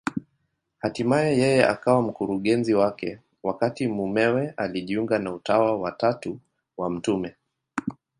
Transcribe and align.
Hatimaye 0.81 1.31
yeye 1.41 1.61
akawa 1.73 2.01
mkurugenzi 2.01 2.73
wake, 2.73 3.19
wakati 3.43 3.87
mumewe 3.87 4.49
alijiunga 4.51 5.19
na 5.19 5.33
Utawa 5.33 5.77
wa 5.81 5.91
Tatu 5.91 6.39
wa 6.77 6.89
Mt. 6.89 7.07